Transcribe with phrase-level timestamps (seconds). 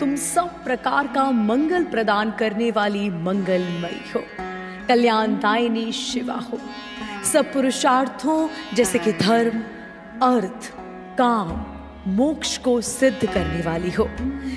[0.00, 4.51] तुम सब प्रकार का मंगल प्रदान करने वाली मंगलमयी हो।
[4.88, 6.60] कल्याणदायिनी शिवा हो।
[7.24, 9.58] सब पुरुषार्थों, जैसे कि धर्म,
[10.26, 10.72] अर्थ,
[11.18, 11.64] काम,
[12.06, 14.10] मोक्ष को सिद्ध करने वाली हो।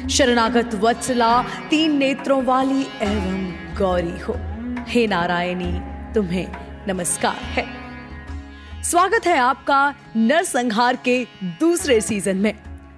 [0.10, 4.34] शरणागत वत्सला, तीन नेत्रों वाली एवं गौरी हो।
[4.88, 5.80] हे नारायणी,
[6.14, 6.48] तुम्हें
[6.88, 7.66] नमस्कार है।
[8.84, 12.54] स्वागत है आपका नरसंहार के दूसरे सीज़न में।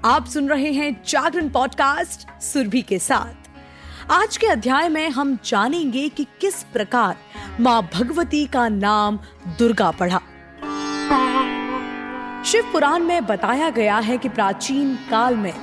[0.05, 3.46] आप सुन रहे हैं जागरण पॉडकास्ट सुरभि के साथ।
[4.11, 7.15] आज के अध्याय में हम जानेंगे कि किस प्रकार
[7.59, 9.19] माँ भगवती का नाम
[9.59, 10.17] दुर्गा पढ़ा।
[12.43, 15.53] शिव पुराण में बताया गया है कि प्राचीन काल में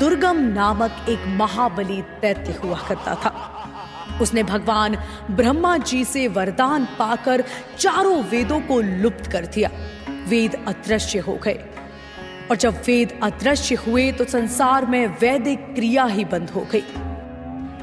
[0.00, 4.96] दुर्गम नामक एक महाबली दैत्य हुआ करता था। उसने भगवान
[5.30, 7.44] ब्रह्मा जी से वरदान पाकर
[7.78, 9.70] चारों वेदों को लुप्त कर दिया।
[10.28, 11.64] वेद अदृश्य हो गए।
[12.50, 16.84] और जब वेद अदृश्य हुए तो संसार में वैदिक क्रिया ही बंद हो गई।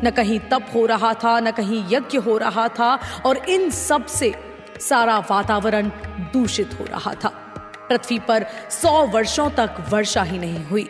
[0.04, 4.34] न कहीं तप हो रहा था, न कहीं यज्ञ हो रहा था और इन सबसे
[4.80, 5.90] सारा वातावरण
[6.34, 7.30] दूषित हो रहा था।
[7.90, 10.90] पृथ्वी पर सौ वर्षों तक वर्षा ही नहीं हुई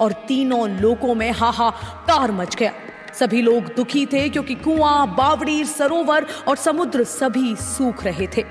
[0.00, 2.72] और तीनों लोकों में हाहाकार मच गया।
[3.14, 8.44] सभी लोग दुखी थे क्योंकि कुआँ, बावड़ी, सरोवर और समुद्र सभी सूख रहे थे।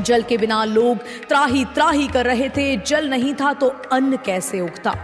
[0.00, 4.60] जल के बिना लोग त्राही त्राही कर रहे थे, जल नहीं था तो अन्न कैसे
[4.60, 4.94] उगता?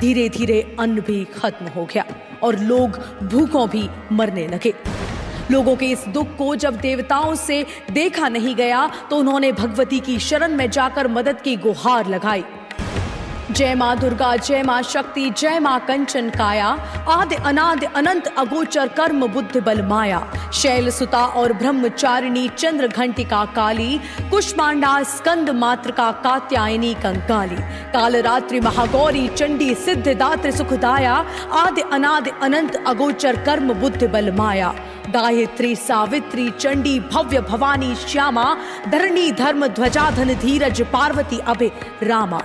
[0.00, 2.04] धीरे धीरे अन्न भी खत्म हो गया।
[2.42, 4.74] और लोग भूखों भी मरने लगे।
[5.50, 10.18] लोगों के इस दुख को जब देवताओं से देखा नहीं गया तो उन्होंने भगवती की
[10.18, 12.44] शरण में जाकर मदद की गुहार लगाई।
[13.50, 16.66] जय माँ दुर्गा, जय माँ शक्ति, जय माँ कंचन काया।
[17.08, 20.20] आदि अनाद अनंत अगोचर कर्म बुद्ध बल माया।
[20.54, 23.98] शैल सुता और ब्रह्मचारिणी चंद्र घंटिका काली।
[24.30, 27.56] कुष्मांडा स्कंद मात्र का कात्यायनी कंकाली।
[27.92, 31.14] काल रात्रि महागौरी चंडी सिद्ध दात्र सुखदाया।
[31.52, 34.74] आदि अनाद अनंत अगोचर कर्म बुद्ध बल माया।
[35.10, 38.56] गायत्री, सावित्री, चंडी, भव्य भवानी श्यामा,
[38.88, 41.72] धरणी धर्म ध्वजाधन धीरज, पार्वती अभे
[42.02, 42.40] रामा।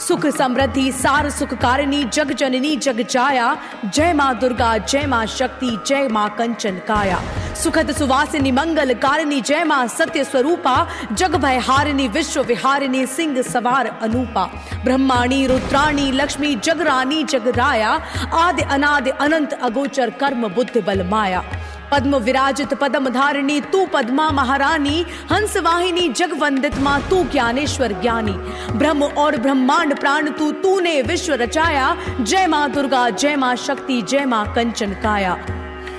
[0.00, 5.78] सुख समृद्धि, सार सुख कारिणी, जग जननी, जग जाया। जय माँ दुर्गा, जय माँ शक्ति,
[5.86, 7.20] जय माँ कंचन काया।
[7.62, 10.76] सुखद सुवासिनी मंगल कारिणी, जय माँ सत्य स्वरूपा।
[11.12, 14.44] जग भय हारिणी, विश्व विहारिणी, सिंह सवार अनूपा।
[14.84, 17.90] ब्रह्माणी, रुद्राणी, लक्ष्मी जगरानी जगराया
[18.34, 21.44] आदि अनादि अनंत अगोचर कर्म बुद्ध बल माया।
[21.92, 28.34] पद्म विराजित, पद्म धारिणी, तू पद्मा महारानी, हंस वाहिनी, जग वंदित माँ, तू ज्ञानेश्वर ज्ञानी।
[28.78, 34.24] ब्रह्म और ब्रह्मांड प्राण तू, तूने विश्व रचाया। जय माँ दुर्गा, जय माँ शक्ति, जय
[34.24, 35.55] माँ कंचन काया।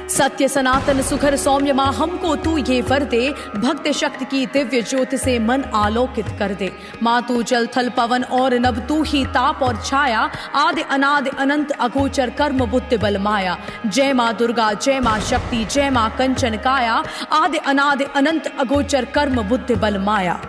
[0.09, 5.17] सत्य सनातन सुखर सौम्य माँ, हमको तू ये वर दे। भक्त शक्ति की दिव्य ज्योति
[5.17, 6.71] से मन आलोकित कर दे।
[7.03, 11.71] माँ, तू जल, थल, पवन और नभ, तू ही ताप और छाया। आदि अनादि अनंत
[11.71, 17.03] अगोचर कर्म, बुद्ध बल माया। जय माँ दुर्गा, जय माँ शक्ति, जय माँ कंचन काया।
[17.31, 20.39] आदि अनादि अनंत अगोचर कर्म, बुद्ध बल माया।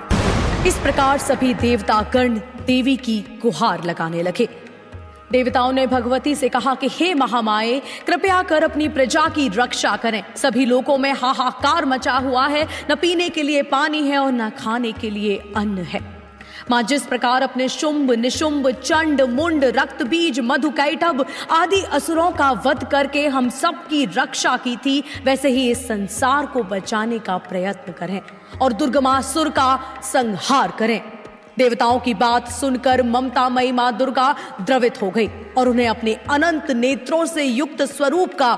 [0.66, 4.48] इस प्रकार सभी देवता कर्ण देवी की गुहार लगाने लगे।
[5.32, 10.22] देवताओं ने भगवती से कहा कि हे महामाए, कृपया कर अपनी प्रजा की रक्षा करें।
[10.36, 14.50] सभी लोगों में हाहाकार मचा हुआ है। न पीने के लिए पानी है और न
[14.50, 16.18] खाने के लिए अन्न है।
[16.70, 22.50] माँ, जिस प्रकार अपने शुंभ, निशुंभ, चंड, मुंड, रक्त, बीज, मधु, कैटभ आदि असुरों का
[22.50, 27.36] वध करके हम सब की रक्षा की थी, वैसे ही इस संसार को बचाने का
[27.36, 28.20] प्रयत्न करें
[28.62, 31.17] और दुर्गमासुर का संहार करें।
[31.58, 36.70] देवताओं की बात सुनकर ममता मई माँ दुर्गा द्रवित हो गई और उन्हें अपने अनंत
[36.70, 38.54] नेत्रों से युक्त स्वरूप का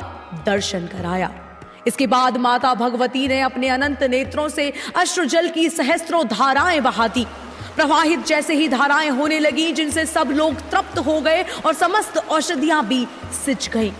[0.46, 1.30] दर्शन कराया।
[1.86, 7.26] इसके बाद माता भगवती ने अपने अनंत नेत्रों से अश्रुजल की सहस्त्रों धाराएँ बहा दी
[7.76, 12.86] प्रवाहित जैसे ही धाराएँ होने लगी, जिनसे सब लोग तृप्त हो गए और समस्त औषधियाँ
[12.86, 13.06] भी
[13.44, 13.92] सिंच गईं।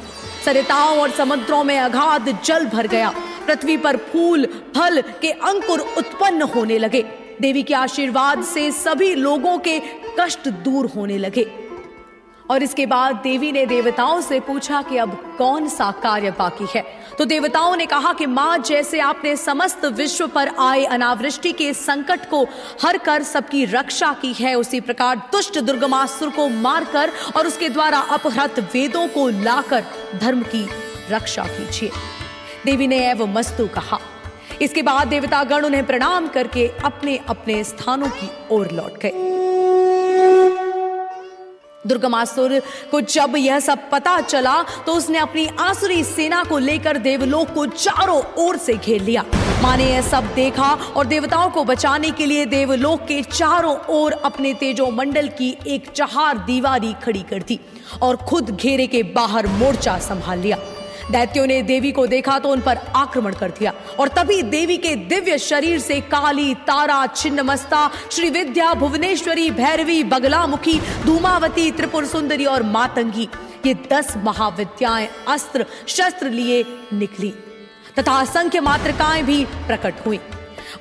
[0.44, 3.12] सरिताओं और समुद्रों में अगाध जल भर गया।
[3.46, 7.02] पृथ्वी पर फूल, फल के अंकुर उत्पन्न होने लगे।
[7.40, 9.82] देवी के आशीर्वाद से सभी लोगों के
[10.20, 11.50] कष्ट दूर होने लगे।
[12.50, 16.84] और इसके बाद देवी ने देवताओं से पूछा कि अब कौन सा कार्य बाकी है?
[17.18, 22.30] तो देवताओं ने कहा कि माँ, जैसे आपने समस्त विश्व पर आए अनावृष्टि के संकट
[22.30, 22.46] को
[22.82, 27.98] हर कर सबकी रक्षा की है, उसी प्रकार दुष्ट दुर्गमासुर को मारकर और उसके द्वारा
[27.98, 29.84] अपहृत वेदों को लाकर
[30.20, 30.68] धर्म की
[31.10, 31.90] रक्षा कीजिए।
[32.64, 33.98] देवी ने एवं मस्तु कहा
[34.62, 39.28] इसके बाद देवतागण उन्हें प्रणाम करके अपने अपने स्थानों की ओर लौट गए।
[41.86, 42.58] दुर्गमासुर
[42.90, 47.66] को जब यह सब पता चला तो उसने अपनी आसुरी सेना को लेकर देवलोक को
[47.66, 49.24] चारों ओर से घेर लिया।
[49.62, 54.12] माँ ने यह सब देखा और देवताओं को बचाने के लिए देवलोक के चारों ओर
[54.12, 57.58] अपने तेजो मंडल की एक चहार दीवारी खड़ी कर दी
[58.02, 60.58] और खुद घेरे के बाहर मोर्चा संभाल लिया।
[61.10, 64.96] दैत्यों ने देवी को देखा तो उन पर आक्रमण कर दिया। और तभी देवी के
[64.96, 72.62] दिव्य शरीर से काली, तारा, छिन्नमस्ता, श्री विद्या, भुवनेश्वरी, भैरवी, बगलामुखी, धूमावती, त्रिपुर सुंदरी और
[72.62, 73.28] मातंगी,
[73.66, 77.34] ये दस महाविद्याएँ अस्त्र, शस्त्र लिए निकली।
[77.98, 80.20] तथा असंख्य मातृकाएँ भी प्रकट हुई।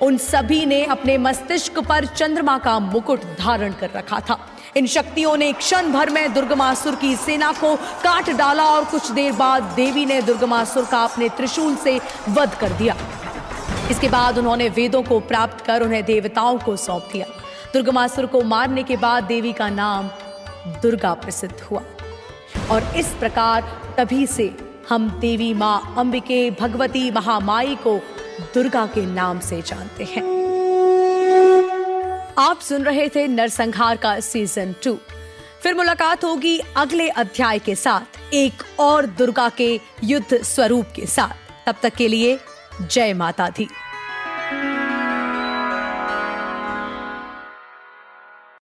[0.02, 4.40] उन सभी ने अपने मस्तिष्क पर चंद्रमा का मुकुट धारण कर रखा था।
[4.78, 9.32] इन शक्तियों ने क्षण भर में दुर्गमासुर की सेना को काट डाला और कुछ देर
[9.32, 12.00] बाद देवी ने दुर्गमासुर का अपने त्रिशूल से
[12.30, 12.96] वध कर दिया।
[13.92, 17.26] इसके बाद उन्होंने वेदों को प्राप्त कर उन्हें देवताओं को सौंप दिया।
[17.74, 20.08] दुर्गमासुर को मारने के बाद देवी का नाम
[20.82, 21.82] दुर्गा प्रसिद्ध हुआ।
[22.72, 23.62] और इस प्रकार
[23.98, 24.56] तभी से
[24.90, 27.98] हम देवी माँ अंबिके भगवती महामाई को
[28.54, 30.39] दुर्गा के नाम से जानते हैं।
[32.40, 35.00] आप सुन रहे थे नरसंहार का सीज़न टू
[35.64, 41.66] फिर मुलाकात होगी अगले अध्याय के साथ, एक और दुर्गा के युद्ध स्वरूप के साथ।
[41.66, 42.40] तब तक के लिए
[42.82, 43.68] जय माता दी।